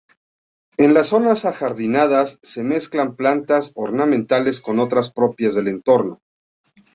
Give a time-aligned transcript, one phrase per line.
[0.77, 6.23] En las zonas ajardinadas se mezclan plantas ornamentales con otras propias del entorno.